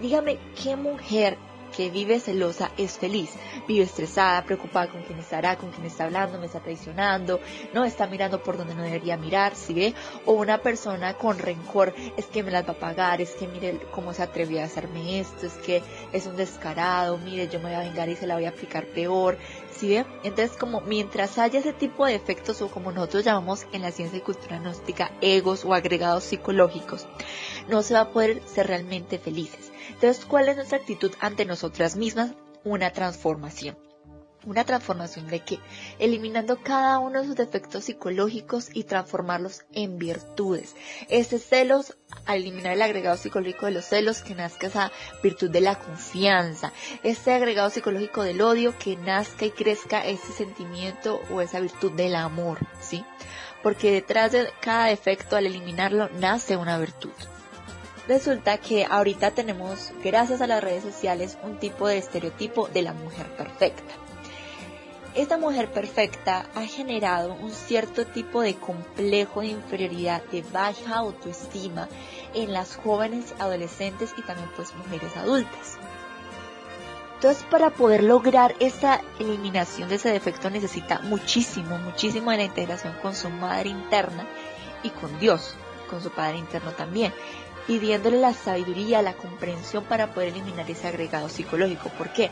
[0.00, 1.38] Dígame, ¿qué mujer
[1.76, 3.30] que vive celosa es feliz.
[3.68, 7.40] Vive estresada, preocupada con quién estará, con quién está hablando, me está traicionando,
[7.74, 9.94] no está mirando por donde no debería mirar, ¿sí ve?
[10.24, 13.78] O una persona con rencor, es que me las va a pagar, es que mire
[13.90, 17.74] cómo se atrevió a hacerme esto, es que es un descarado, mire, yo me voy
[17.74, 19.36] a vengar y se la voy a aplicar peor,
[19.70, 20.06] ¿sí ve?
[20.22, 24.18] Entonces, como mientras haya ese tipo de efectos o como nosotros llamamos en la ciencia
[24.18, 27.06] y cultura gnóstica, egos o agregados psicológicos,
[27.68, 29.72] no se va a poder ser realmente felices.
[29.90, 32.32] Entonces, ¿cuál es nuestra actitud ante nosotras mismas?
[32.64, 33.76] Una transformación.
[34.46, 35.58] Una transformación de qué?
[35.98, 40.76] Eliminando cada uno de sus defectos psicológicos y transformarlos en virtudes.
[41.08, 41.96] Ese celos,
[42.26, 46.72] al eliminar el agregado psicológico de los celos, que nazca esa virtud de la confianza.
[47.02, 52.14] Ese agregado psicológico del odio, que nazca y crezca ese sentimiento o esa virtud del
[52.14, 53.04] amor, ¿sí?
[53.64, 57.10] Porque detrás de cada defecto, al eliminarlo, nace una virtud
[58.08, 62.92] resulta que ahorita tenemos, gracias a las redes sociales, un tipo de estereotipo de la
[62.92, 63.94] mujer perfecta.
[65.14, 71.88] Esta mujer perfecta ha generado un cierto tipo de complejo de inferioridad, de baja autoestima
[72.34, 75.78] en las jóvenes, adolescentes y también pues mujeres adultas.
[77.14, 82.94] Entonces para poder lograr esa eliminación de ese defecto necesita muchísimo, muchísimo de la integración
[83.00, 84.26] con su madre interna
[84.82, 85.54] y con Dios,
[85.88, 87.14] con su padre interno también
[87.66, 91.88] pidiéndole la sabiduría, la comprensión para poder eliminar ese agregado psicológico.
[91.90, 92.30] ¿Por qué?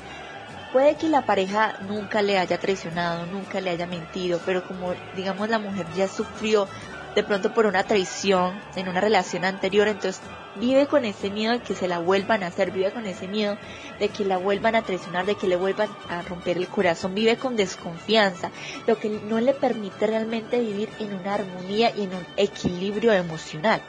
[0.73, 5.49] Puede que la pareja nunca le haya traicionado, nunca le haya mentido, pero como digamos
[5.49, 6.67] la mujer ya sufrió
[7.15, 10.21] de pronto por una traición en una relación anterior, entonces
[10.57, 13.57] vive con ese miedo de que se la vuelvan a hacer, vive con ese miedo
[14.01, 17.37] de que la vuelvan a traicionar, de que le vuelvan a romper el corazón, vive
[17.37, 18.51] con desconfianza,
[18.87, 23.81] lo que no le permite realmente vivir en una armonía y en un equilibrio emocional.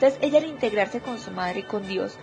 [0.00, 2.16] Entonces ella al integrarse con su madre y con Dios,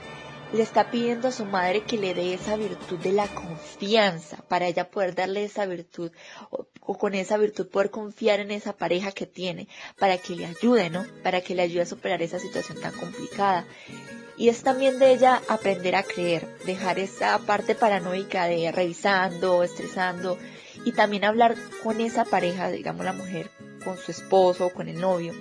[0.53, 4.65] le está pidiendo a su madre que le dé esa virtud de la confianza, para
[4.65, 6.09] ella poder darle esa virtud,
[6.51, 9.67] o, con esa virtud poder confiar en esa pareja que tiene,
[9.99, 11.05] para que le ayude, ¿no?
[11.21, 13.65] Para que le ayude a superar esa situación tan complicada.
[14.37, 20.37] Y es también de ella aprender a creer, dejar esa parte paranoica de revisando, estresando,
[20.85, 23.49] y también hablar con esa pareja, digamos la mujer,
[23.83, 25.33] con su esposo o con el novio,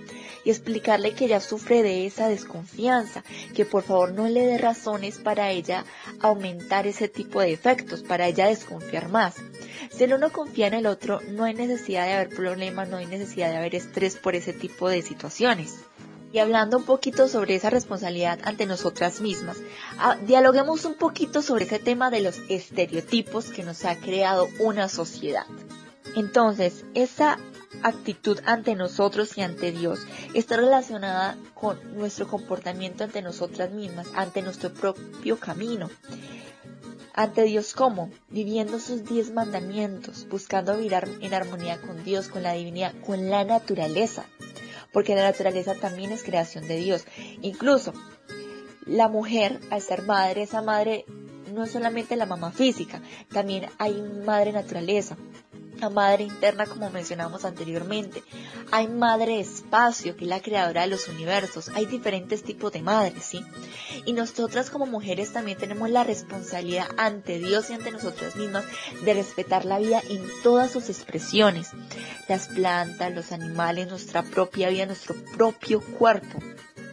[0.45, 5.19] y explicarle que ella sufre de esa desconfianza, que por favor no le dé razones
[5.19, 5.85] para ella
[6.21, 9.37] aumentar ese tipo de efectos, para ella desconfiar más.
[9.91, 13.07] Si el uno confía en el otro, no hay necesidad de haber problemas, no hay
[13.07, 15.77] necesidad de haber estrés por ese tipo de situaciones.
[16.33, 19.57] Y hablando un poquito sobre esa responsabilidad ante nosotras mismas,
[19.99, 24.89] ah, dialoguemos un poquito sobre ese tema de los estereotipos que nos ha creado una
[24.89, 25.47] sociedad.
[26.17, 27.39] Entonces, esa
[27.83, 34.43] actitud ante nosotros y ante Dios está relacionada con nuestro comportamiento ante nosotras mismas, ante
[34.43, 35.91] nuestro propio camino.
[37.17, 42.55] Ante Dios como viviendo sus diez mandamientos, buscando vivir en armonía con Dios, con la
[42.55, 44.25] divinidad, con la naturaleza,
[44.93, 47.05] porque la naturaleza también es creación de Dios.
[47.41, 47.93] Incluso
[48.87, 51.05] la mujer, al ser madre, esa madre
[51.55, 53.01] no es solamente la mamá física,
[53.33, 55.17] también hay madre naturaleza,
[55.79, 58.23] la madre interna como mencionamos anteriormente.
[58.71, 61.69] Hay madre espacio, que es la creadora de los universos.
[61.71, 63.45] Hay diferentes tipos de madres, ¿sí?
[64.05, 68.65] Y nosotras como mujeres también tenemos la responsabilidad ante Dios y ante nosotras mismas
[69.05, 71.71] de respetar la vida en todas sus expresiones.
[72.29, 76.39] Las plantas, los animales, nuestra propia vida, nuestro propio cuerpo.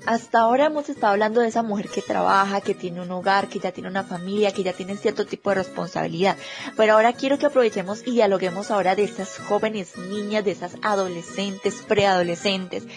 [0.05, 3.59] Hasta ahora hemos estado hablando de esa mujer que trabaja, que tiene un hogar, que
[3.59, 6.37] ya tiene una familia, que ya tiene cierto tipo de responsabilidad.
[6.75, 11.83] Pero ahora quiero que aprovechemos y dialoguemos ahora de esas jóvenes niñas, de esas adolescentes,
[11.87, 12.87] preadolescentes,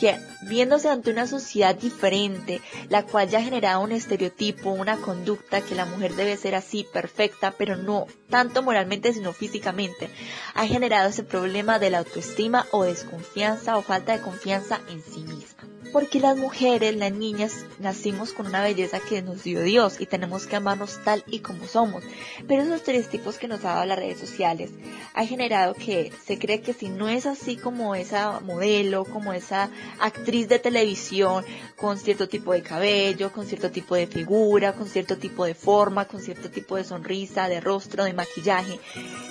[0.00, 0.18] que
[0.48, 5.76] viéndose ante una sociedad diferente, la cual ya ha generado un estereotipo, una conducta que
[5.76, 10.10] la mujer debe ser así, perfecta, pero no tanto moralmente sino físicamente,
[10.54, 15.20] ha generado ese problema de la autoestima o desconfianza o falta de confianza en sí
[15.20, 15.77] misma.
[15.92, 20.46] Porque las mujeres, las niñas, nacimos con una belleza que nos dio Dios y tenemos
[20.46, 22.04] que amarnos tal y como somos.
[22.46, 24.70] Pero esos estereotipos que nos ha dado las redes sociales
[25.14, 29.70] ha generado que se cree que si no es así como esa modelo, como esa
[29.98, 31.44] actriz de televisión,
[31.76, 36.06] con cierto tipo de cabello, con cierto tipo de figura, con cierto tipo de forma,
[36.06, 38.78] con cierto tipo de sonrisa, de rostro, de maquillaje,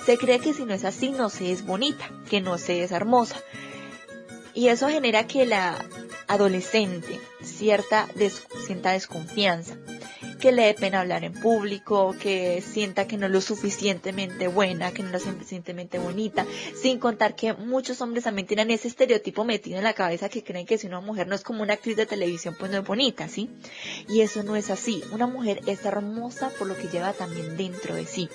[0.04, 2.92] se cree que si no es así no se es bonita, que no se es
[2.92, 3.36] hermosa.
[4.58, 5.78] Y eso genera que la
[6.26, 8.08] adolescente cierta
[8.66, 9.76] sienta desconfianza.
[10.40, 14.92] que le dé pena hablar en público, que sienta que no es lo suficientemente buena,
[14.92, 16.44] que no es lo suficientemente bonita,
[16.80, 20.66] sin contar que muchos hombres también tienen ese estereotipo metido en la cabeza que creen
[20.66, 23.28] que si una mujer no es como una actriz de televisión, pues no es bonita,
[23.28, 23.50] ¿sí?
[24.08, 25.04] Y eso no es así.
[25.12, 28.28] Una mujer es hermosa por lo que lleva también dentro de sí.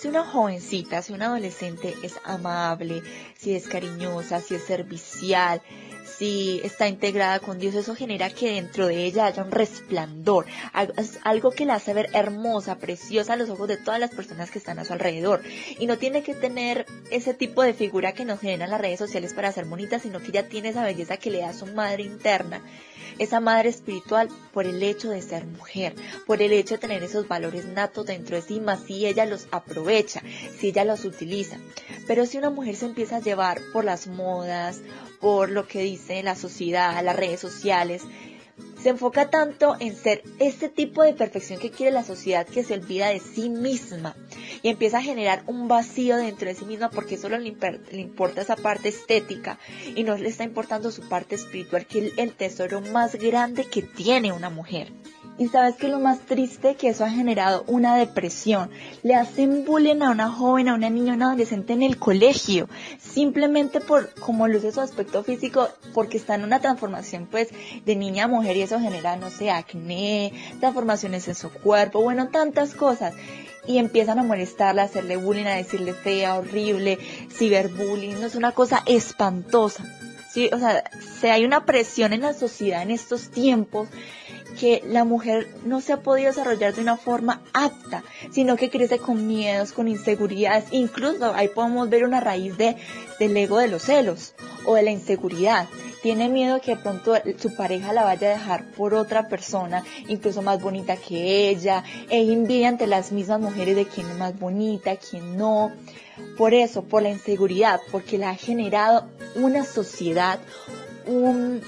[0.00, 3.02] Si una jovencita, si una adolescente es amable,
[3.36, 5.60] si es cariñosa, si es servicial,
[6.18, 10.46] si está integrada con Dios, eso genera que dentro de ella haya un resplandor,
[11.22, 14.58] algo que la hace ver hermosa, preciosa a los ojos de todas las personas que
[14.58, 15.42] están a su alrededor.
[15.78, 19.32] Y no tiene que tener ese tipo de figura que nos generan las redes sociales
[19.32, 22.62] para ser bonita, sino que ella tiene esa belleza que le da su madre interna
[23.18, 25.94] esa madre espiritual por el hecho de ser mujer,
[26.26, 29.48] por el hecho de tener esos valores natos dentro de sí, más si ella los
[29.50, 30.22] aprovecha,
[30.58, 31.58] si ella los utiliza.
[32.06, 34.80] Pero si una mujer se empieza a llevar por las modas,
[35.20, 38.02] por lo que dice la sociedad, las redes sociales,
[38.82, 42.74] se enfoca tanto en ser este tipo de perfección que quiere la sociedad que se
[42.74, 44.16] olvida de sí misma
[44.62, 47.56] y empieza a generar un vacío dentro de sí misma porque solo le,
[47.92, 49.58] importa esa parte estética
[49.96, 53.82] y no le está importando su parte espiritual que es el tesoro más grande que
[53.82, 54.92] tiene una mujer.
[55.38, 58.70] Y sabes que lo más triste que eso ha generado una depresión.
[59.04, 62.68] Le hacen bullying a una joven, a una niña, a una adolescente en el colegio,
[62.98, 67.50] simplemente por como luce su aspecto físico, porque está en una transformación pues
[67.86, 72.28] de niña a mujer y eso genera, no sé, acné, transformaciones en su cuerpo, bueno,
[72.28, 73.14] tantas cosas.
[73.64, 76.98] Y empiezan a molestarla, a hacerle bullying, a decirle fea, horrible,
[77.30, 79.84] ciberbullying, no es una cosa espantosa.
[80.30, 80.84] Sí, o sea,
[81.20, 83.88] se hay una presión en la sociedad en estos tiempos
[84.58, 88.98] que la mujer no se ha podido desarrollar de una forma apta, sino que crece
[88.98, 92.76] con miedos, con inseguridades, incluso ahí podemos ver una raíz de,
[93.18, 94.34] del ego de los celos
[94.66, 95.68] o de la inseguridad.
[96.02, 100.42] Tiene miedo que de pronto su pareja la vaya a dejar por otra persona, incluso
[100.42, 104.96] más bonita que ella, e envidia ante las mismas mujeres de quién es más bonita,
[104.96, 105.72] quién no.
[106.36, 110.38] Por eso, por la inseguridad, porque la ha generado una sociedad,
[111.06, 111.62] un,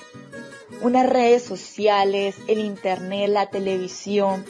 [0.83, 4.45] unas redes sociales, el internet, la televisión,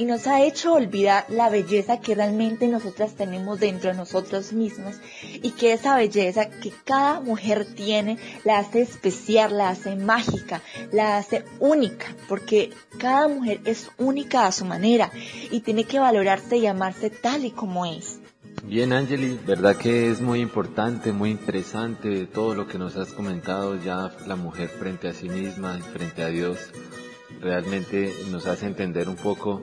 [0.00, 4.94] y nos ha hecho olvidar la belleza que realmente nosotras tenemos dentro de nosotros mismos
[5.42, 11.18] y que esa belleza que cada mujer tiene la hace especial, la hace mágica, la
[11.18, 15.10] hace única, porque cada mujer es única a su manera
[15.50, 18.19] y tiene que valorarse y amarse tal y como es.
[18.64, 23.82] Bien, Angeli, verdad que es muy importante, muy interesante todo lo que nos has comentado
[23.82, 26.70] ya la mujer frente a sí misma y frente a Dios.
[27.40, 29.62] Realmente nos hace entender un poco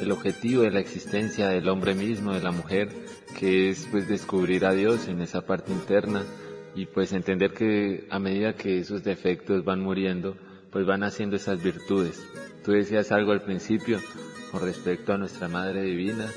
[0.00, 2.88] el objetivo de la existencia del hombre mismo, de la mujer,
[3.38, 6.24] que es pues descubrir a Dios en esa parte interna
[6.74, 10.36] y pues entender que a medida que esos defectos van muriendo,
[10.70, 12.26] pues van haciendo esas virtudes.
[12.64, 14.00] Tú decías algo al principio
[14.50, 16.28] con respecto a nuestra Madre Divina,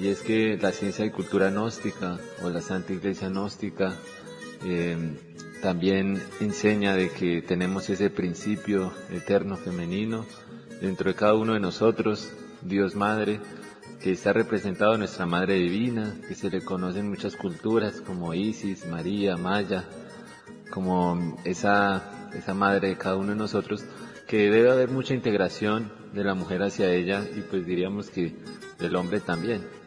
[0.00, 3.94] y es que la ciencia y cultura gnóstica o la Santa Iglesia gnóstica
[4.64, 4.96] eh,
[5.60, 10.24] también enseña de que tenemos ese principio eterno femenino
[10.80, 12.32] dentro de cada uno de nosotros,
[12.62, 13.40] Dios Madre,
[14.00, 18.32] que está representado en nuestra Madre Divina, que se le conoce en muchas culturas como
[18.32, 19.84] Isis, María, Maya,
[20.70, 23.84] como esa, esa Madre de cada uno de nosotros,
[24.26, 28.34] que debe haber mucha integración de la mujer hacia ella y pues diríamos que
[28.78, 29.79] del hombre también.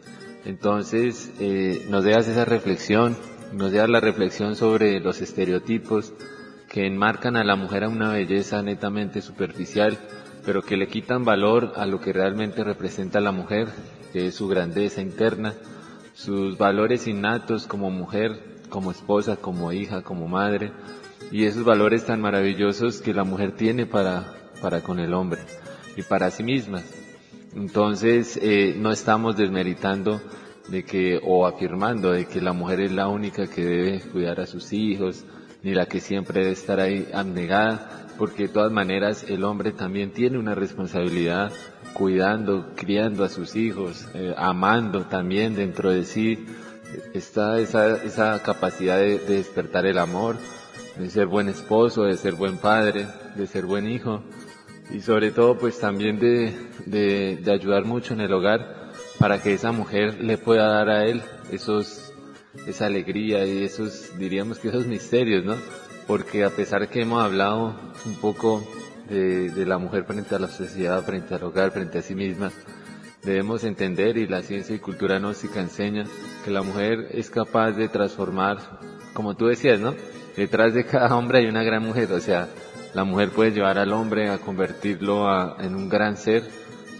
[0.44, 3.16] Entonces, eh, nos dejas esa reflexión,
[3.52, 6.12] nos dejas la reflexión sobre los estereotipos
[6.68, 9.98] que enmarcan a la mujer a una belleza netamente superficial,
[10.44, 13.68] pero que le quitan valor a lo que realmente representa a la mujer,
[14.12, 15.54] que es su grandeza interna,
[16.14, 20.72] sus valores innatos como mujer, como esposa, como hija, como madre,
[21.30, 24.24] y esos valores tan maravillosos que la mujer tiene para,
[24.60, 25.40] para con el hombre
[25.96, 27.03] y para sí mismas.
[27.56, 30.20] Entonces, eh, no estamos desmeritando
[30.68, 34.46] de que, o afirmando de que la mujer es la única que debe cuidar a
[34.46, 35.24] sus hijos,
[35.62, 40.12] ni la que siempre debe estar ahí abnegada, porque de todas maneras el hombre también
[40.12, 41.52] tiene una responsabilidad
[41.94, 46.44] cuidando, criando a sus hijos, eh, amando también dentro de sí,
[47.12, 50.36] está esa, esa capacidad de, despertar el amor,
[50.98, 54.22] de ser buen esposo, de ser buen padre, de ser buen hijo
[54.90, 56.52] y sobre todo pues también de,
[56.86, 61.22] de, ayudar mucho en el hogar para que esa mujer le pueda dar a él
[61.50, 62.12] esos,
[62.66, 65.56] esa alegría y esos, diríamos que esos misterios, ¿no?
[66.06, 68.62] Porque a pesar que hemos hablado un poco
[69.08, 72.50] de, de la mujer frente a la sociedad, frente al hogar, frente a sí misma,
[73.22, 76.04] debemos entender y la ciencia y cultura gnóstica enseña
[76.44, 78.58] que la mujer es capaz de transformar,
[79.14, 79.94] como tú decías, ¿no?
[80.36, 82.48] Detrás de cada hombre hay una gran mujer, o sea,
[82.94, 86.44] La mujer puede llevar al hombre a convertirlo en un gran ser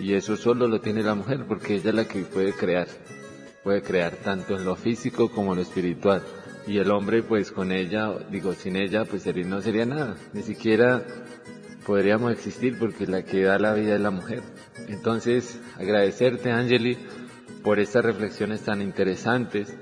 [0.00, 2.88] y eso solo lo tiene la mujer porque ella es la que puede crear,
[3.62, 6.22] puede crear tanto en lo físico como en lo espiritual.
[6.66, 11.04] Y el hombre pues con ella, digo sin ella pues no sería nada, ni siquiera
[11.86, 14.42] podríamos existir porque la que da la vida es la mujer.
[14.88, 16.98] Entonces agradecerte Angeli
[17.62, 19.76] por estas reflexiones tan interesantes.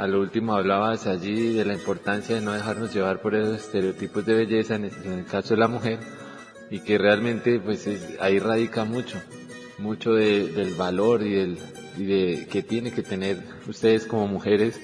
[0.00, 4.24] A lo último hablabas allí de la importancia de no dejarnos llevar por esos estereotipos
[4.24, 5.98] de belleza, en el caso de la mujer,
[6.70, 7.86] y que realmente pues
[8.18, 9.18] ahí radica mucho,
[9.76, 11.58] mucho del valor y, del,
[11.98, 14.80] de que tiene que tener ustedes como mujeres,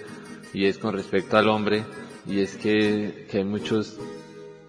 [0.52, 1.86] y es con respecto al hombre,
[2.26, 3.98] y es que, que hay muchos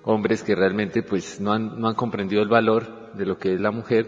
[0.04, 3.60] hombres que realmente pues no han, no han comprendido el valor de lo que es
[3.60, 4.08] la mujer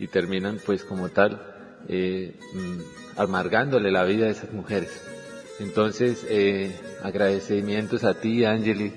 [0.00, 1.40] y terminan pues como tal
[1.86, 5.12] eh, mm, amargándole la vida a esas mujeres.
[5.58, 8.92] Entonces, eh, agradecimientos a ti, Angeli,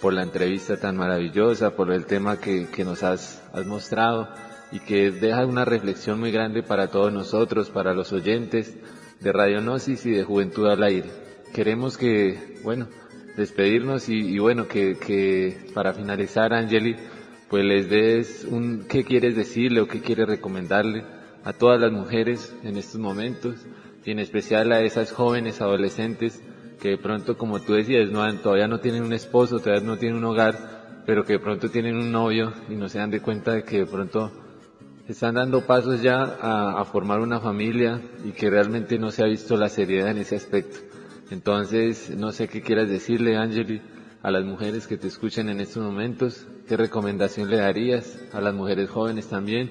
[0.00, 4.28] por la entrevista tan maravillosa, por el tema que, que nos has, has, mostrado
[4.72, 8.74] y que deja una reflexión muy grande para todos nosotros, para los oyentes
[9.20, 11.10] de Radionosis y de Juventud al Aire.
[11.52, 12.88] Queremos que, bueno,
[13.36, 16.96] despedirnos y, bueno, que, que, para finalizar, Angeli,
[17.48, 21.04] pues les des un, qué quieres decirle o qué quieres recomendarle
[21.44, 23.54] a todas las mujeres en estos momentos
[24.08, 26.42] y en especial a esas jóvenes adolescentes
[26.80, 30.16] que de pronto, como tú decías, no, todavía no tienen un esposo, todavía no tienen
[30.16, 33.52] un hogar, pero que de pronto tienen un novio y no se dan de cuenta
[33.52, 34.32] de que de pronto
[35.06, 39.26] están dando pasos ya a, a formar una familia y que realmente no se ha
[39.26, 40.78] visto la seriedad en ese aspecto.
[41.30, 43.82] Entonces, no sé qué quieras decirle, Angeli,
[44.22, 48.54] a las mujeres que te escuchan en estos momentos, qué recomendación le darías a las
[48.54, 49.70] mujeres jóvenes también,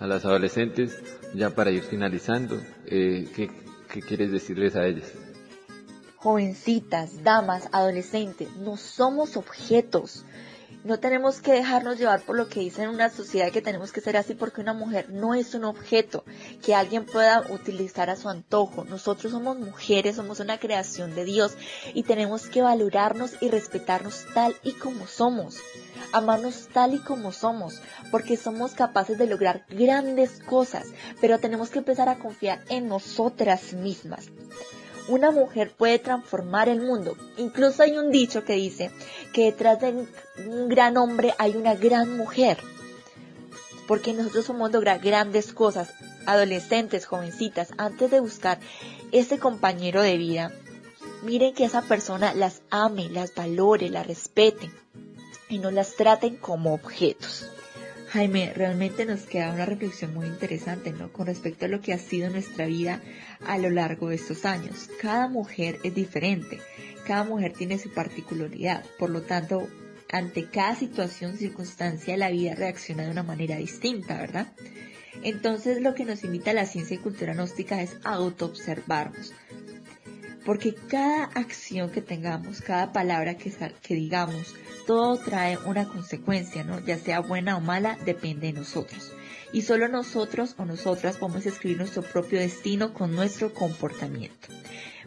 [0.00, 1.02] a las adolescentes,
[1.34, 3.50] ya para ir finalizando, eh, ¿qué,
[3.94, 5.12] ¿qué quieres decirles a ellas?
[6.16, 10.24] Jovencitas, damas, adolescentes, no somos objetos.
[10.84, 14.02] No tenemos que dejarnos llevar por lo que dice en una sociedad que tenemos que
[14.02, 16.26] ser así porque una mujer no es un objeto
[16.62, 18.84] que alguien pueda utilizar a su antojo.
[18.84, 21.56] Nosotros somos mujeres, somos una creación de Dios
[21.94, 25.56] y tenemos que valorarnos y respetarnos tal y como somos.
[26.12, 27.80] Amarnos tal y como somos,
[28.10, 33.72] porque somos capaces de lograr grandes cosas, pero tenemos que empezar a confiar en nosotras
[33.72, 34.28] mismas
[35.08, 37.16] una mujer puede transformar el mundo.
[37.36, 38.90] Incluso hay un dicho que dice
[39.32, 40.06] que detrás de
[40.46, 42.58] un gran hombre hay una gran mujer.
[43.86, 45.90] Porque nosotros somos grandes cosas,
[46.26, 48.58] adolescentes, jovencitas, antes de buscar
[49.12, 50.52] ese compañero de vida.
[51.22, 54.70] Miren que esa persona las ame, las valore, las respete
[55.48, 57.50] y no las traten como objetos.
[58.14, 61.12] Jaime, realmente nos queda una reflexión muy interesante, ¿no?
[61.12, 63.02] Con respecto a lo que ha sido nuestra vida
[63.44, 64.88] a lo largo de estos años.
[65.00, 66.60] Cada mujer es diferente,
[67.08, 69.66] cada mujer tiene su particularidad, por lo tanto,
[70.12, 74.52] ante cada situación, circunstancia, la vida reacciona de una manera distinta, ¿verdad?
[75.24, 79.34] Entonces, lo que nos invita a la ciencia y cultura gnóstica es autoobservarnos,
[80.44, 84.54] porque cada acción que tengamos, cada palabra que, que digamos,
[84.86, 86.80] todo trae una consecuencia, ¿no?
[86.80, 89.12] Ya sea buena o mala, depende de nosotros.
[89.52, 94.48] Y solo nosotros o nosotras podemos escribir nuestro propio destino con nuestro comportamiento.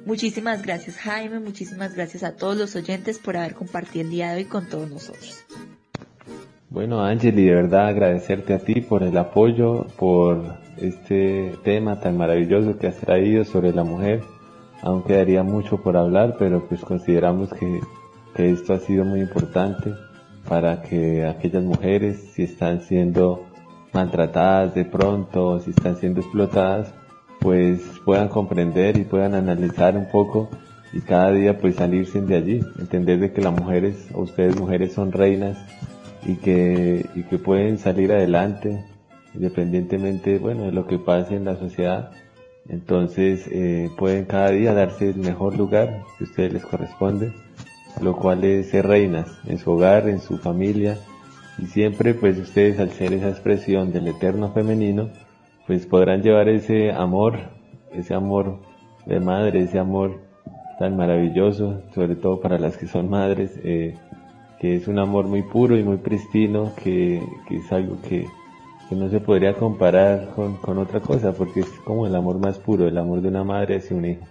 [0.06, 4.38] Muchísimas gracias Jaime, muchísimas gracias a todos los oyentes por haber compartido el día de
[4.38, 5.44] hoy con todos nosotros.
[6.70, 12.78] Bueno, Angeli, de verdad agradecerte a ti por el apoyo, por este tema tan maravilloso
[12.78, 14.22] que has traído sobre la mujer
[14.82, 17.82] Aún quedaría mucho por hablar, pero pues consideramos que,
[18.36, 19.96] esto ha sido muy importante
[20.48, 23.46] para que aquellas mujeres, si están siendo
[23.94, 26.94] maltratadas de pronto, si están siendo explotadas,
[27.40, 30.50] pues puedan comprender y puedan analizar un poco
[30.94, 34.94] y cada día pues salirse de allí, entender de que las mujeres, o ustedes mujeres
[34.94, 35.58] son reinas
[36.24, 38.86] y que, y que pueden salir adelante
[39.34, 42.12] independientemente, bueno, de lo que pase en la sociedad
[42.70, 47.34] entonces eh, pueden cada día darse el mejor lugar que a ustedes les corresponde,
[48.02, 50.98] lo cual es ser reinas en su hogar, en su familia,
[51.58, 55.10] y siempre pues ustedes al ser esa expresión del eterno femenino,
[55.66, 57.40] pues podrán llevar ese amor,
[57.94, 58.60] ese amor
[59.06, 60.20] de madre, ese amor
[60.78, 63.96] tan maravilloso, sobre todo para las que son madres, eh,
[64.60, 68.28] que es un amor muy puro y muy pristino, que, que es algo que
[68.88, 72.58] que no se podría comparar con, con, otra cosa, porque es como el amor más
[72.58, 74.26] puro, el amor de una madre hacia un hijo.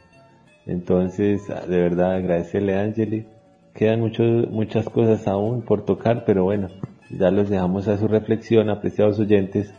[0.66, 3.26] Entonces, de verdad, agradecerle a Angeli.
[3.74, 6.68] Quedan muchos, muchas cosas aún por tocar, pero bueno,
[7.10, 9.72] ya los dejamos a su reflexión, apreciados oyentes,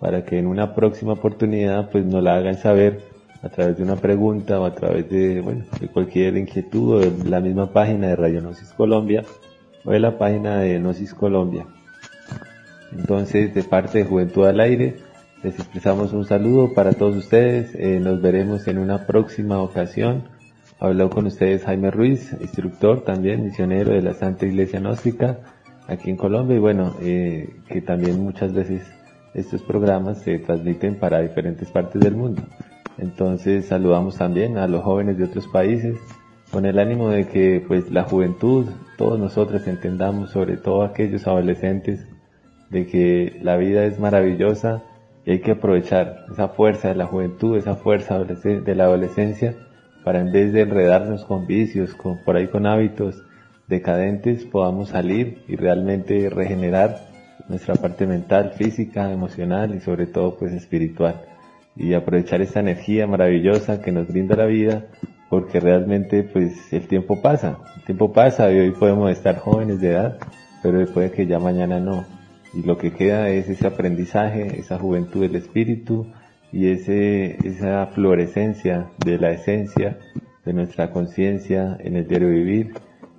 [0.00, 3.00] para que en una próxima oportunidad pues nos la hagan saber
[3.42, 7.28] a través de una pregunta o a través de, bueno, de cualquier inquietud o de
[7.28, 8.42] la misma página de Radio
[8.76, 9.22] Colombia
[9.84, 11.66] o de la página de Gnosis Colombia.
[12.94, 14.96] Entonces, de parte de Juventud al Aire,
[15.42, 17.74] les expresamos un saludo para todos ustedes.
[17.74, 20.24] Eh, nos veremos en una próxima ocasión.
[20.80, 25.40] Habló con ustedes Jaime Ruiz, instructor también, misionero de la Santa Iglesia Gnóstica
[25.86, 28.82] aquí en Colombia y bueno, eh, que también muchas veces
[29.34, 32.42] estos programas se transmiten para diferentes partes del mundo.
[32.98, 35.98] Entonces saludamos también a los jóvenes de otros países
[36.50, 38.66] con el ánimo de que pues la juventud,
[38.96, 42.06] todos nosotros entendamos, sobre todo aquellos adolescentes,
[42.70, 44.82] de que la vida es maravillosa
[45.24, 49.56] y hay que aprovechar esa fuerza de la juventud, esa fuerza de la adolescencia
[50.04, 53.22] para en vez de enredarnos con vicios, con, por ahí con hábitos
[53.66, 57.08] decadentes, podamos salir y realmente regenerar
[57.48, 61.22] nuestra parte mental, física, emocional y sobre todo pues espiritual.
[61.74, 64.84] Y aprovechar esta energía maravillosa que nos brinda la vida,
[65.30, 69.88] porque realmente pues el tiempo pasa, el tiempo pasa y hoy podemos estar jóvenes de
[69.88, 70.18] edad,
[70.62, 72.04] pero puede que ya mañana no.
[72.54, 76.06] Y lo que queda es ese aprendizaje, esa juventud del espíritu,
[76.54, 79.98] y ese, esa florescencia de la esencia
[80.44, 82.74] de nuestra conciencia en el diario vivir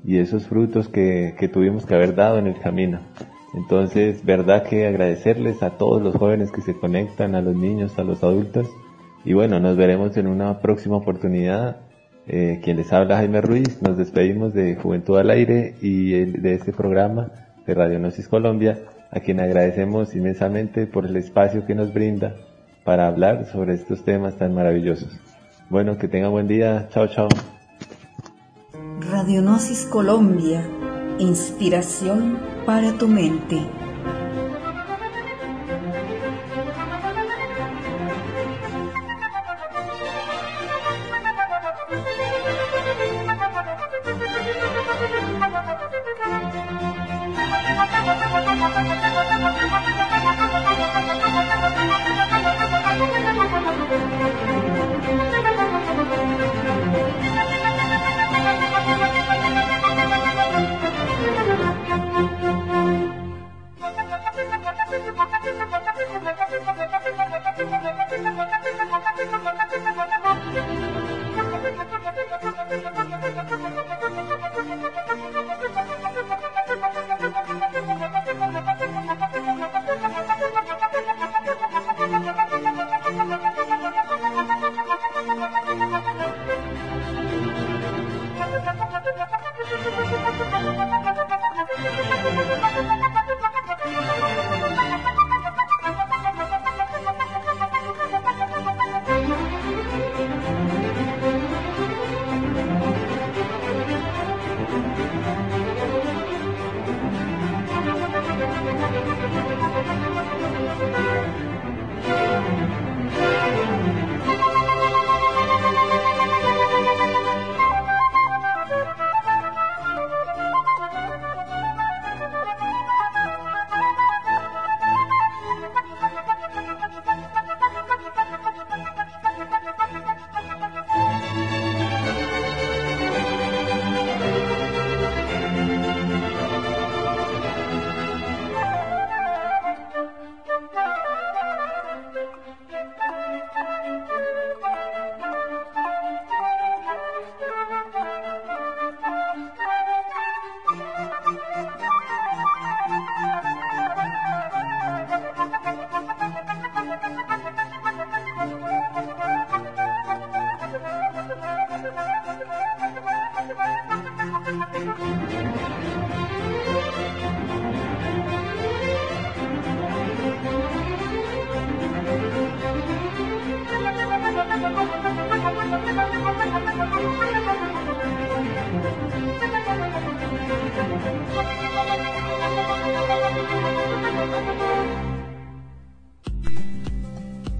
[0.05, 3.01] y esos frutos que, que tuvimos que haber dado en el camino.
[3.53, 8.03] Entonces, verdad que agradecerles a todos los jóvenes que se conectan, a los niños, a
[8.05, 8.69] los adultos.
[9.25, 11.77] Y bueno, nos veremos en una próxima oportunidad.
[12.27, 16.71] Eh, quien les habla Jaime Ruiz, nos despedimos de Juventud al Aire y de este
[16.71, 17.31] programa
[17.65, 18.79] de Radionosis Colombia,
[19.15, 22.35] a quien agradecemos inmensamente por el espacio que nos brinda
[22.83, 25.17] para hablar sobre estos temas tan maravillosos.
[25.69, 26.87] Bueno, que tenga buen día.
[26.91, 27.29] Chao, chao.
[29.09, 30.67] Radionosis Colombia,
[31.17, 33.84] inspiración para tu mente.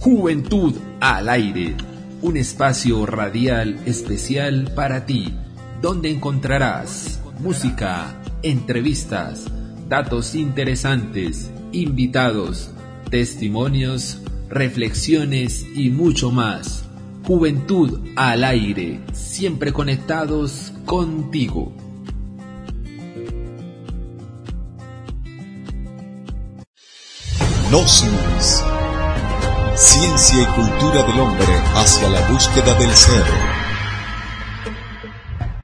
[0.06, 1.76] Juventud al aire,
[2.22, 5.34] un espacio radial especial para ti,
[5.82, 9.48] donde encontrarás música, entrevistas,
[9.90, 12.70] datos interesantes, invitados,
[13.10, 16.86] testimonios, reflexiones y mucho más.
[17.26, 21.74] Juventud al aire, siempre conectados contigo.
[27.72, 28.64] Gnosis
[29.78, 31.46] Ciencia y cultura del hombre
[31.76, 33.55] hacia la búsqueda del ser.